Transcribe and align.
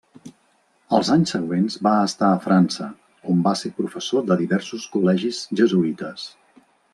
Als 0.99 1.09
anys 1.15 1.33
següents 1.35 1.75
va 1.87 1.91
estar 2.05 2.29
a 2.29 2.39
França, 2.45 2.87
on 3.35 3.43
va 3.49 3.53
ser 3.61 3.71
professor 3.83 4.27
de 4.31 4.39
diversos 4.41 4.89
col·legis 4.97 5.43
jesuïtes. 5.61 6.27